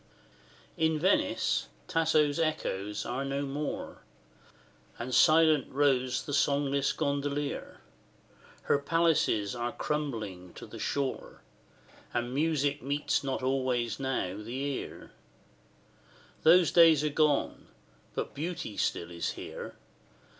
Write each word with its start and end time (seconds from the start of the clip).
III. 0.79 0.85
In 0.87 0.99
Venice, 0.99 1.67
Tasso's 1.87 2.39
echoes 2.39 3.05
are 3.05 3.23
no 3.23 3.43
more, 3.43 4.01
And 4.97 5.13
silent 5.13 5.67
rows 5.69 6.25
the 6.25 6.33
songless 6.33 6.91
gondolier; 6.91 7.81
Her 8.63 8.79
palaces 8.79 9.53
are 9.55 9.71
crumbling 9.71 10.55
to 10.55 10.65
the 10.65 10.79
shore, 10.79 11.43
And 12.15 12.33
music 12.33 12.81
meets 12.81 13.23
not 13.23 13.43
always 13.43 13.99
now 13.99 14.37
the 14.41 14.57
ear: 14.57 15.11
Those 16.41 16.71
days 16.71 17.03
are 17.03 17.09
gone 17.09 17.67
but 18.15 18.33
beauty 18.33 18.77
still 18.77 19.11
is 19.11 19.33
here. 19.33 19.75